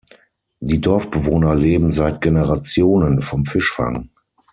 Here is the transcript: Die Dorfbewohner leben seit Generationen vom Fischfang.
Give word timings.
Die 0.61 0.81
Dorfbewohner 0.81 1.53
leben 1.53 1.91
seit 1.91 2.21
Generationen 2.21 3.21
vom 3.21 3.45
Fischfang. 3.45 4.09